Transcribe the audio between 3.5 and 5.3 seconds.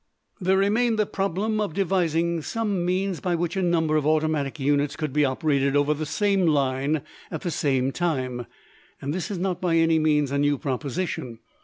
a number of automatic units could be